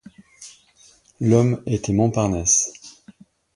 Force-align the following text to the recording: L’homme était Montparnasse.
L’homme 1.19 1.61
était 1.67 1.93
Montparnasse. 1.93 2.73